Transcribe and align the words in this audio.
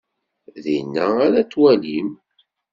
Dinna 0.63 1.05
ara 1.25 1.41
t-twalim. 1.43 2.09